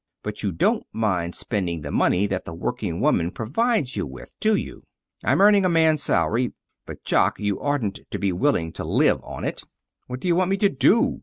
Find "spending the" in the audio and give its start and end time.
1.35-1.91